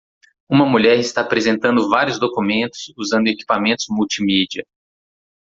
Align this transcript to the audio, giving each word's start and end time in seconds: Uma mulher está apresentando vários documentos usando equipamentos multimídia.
Uma 0.49 0.65
mulher 0.65 0.97
está 0.97 1.21
apresentando 1.21 1.87
vários 1.87 2.19
documentos 2.19 2.91
usando 2.97 3.27
equipamentos 3.27 3.85
multimídia. 3.87 4.63